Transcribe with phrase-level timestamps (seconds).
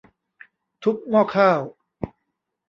[0.83, 1.61] ทุบหม้อข้าว